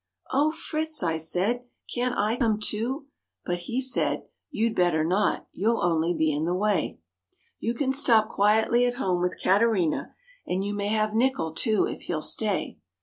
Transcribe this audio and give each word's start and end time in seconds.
"Oh, 0.33 0.49
Fritz!" 0.49 1.03
I 1.03 1.17
said, 1.17 1.61
"can't 1.93 2.17
I 2.17 2.35
come 2.35 2.59
too?" 2.59 3.05
but 3.45 3.59
he 3.69 3.79
said, 3.79 4.23
"You'd 4.49 4.73
better 4.73 5.03
not, 5.03 5.45
you'll 5.53 5.79
only 5.79 6.11
be 6.15 6.33
in 6.33 6.45
the 6.45 6.55
way. 6.55 6.97
You 7.59 7.75
can 7.75 7.93
stop 7.93 8.27
quietly 8.27 8.87
at 8.87 8.95
home 8.95 9.21
with 9.21 9.39
Katerina, 9.39 10.15
and 10.43 10.65
you 10.65 10.73
may 10.73 10.87
have 10.87 11.13
Nickel 11.13 11.53
too, 11.53 11.85
if 11.85 12.01
he'll 12.01 12.23
stay." 12.23 12.79